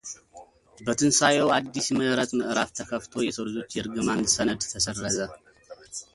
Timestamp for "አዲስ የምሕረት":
1.57-2.31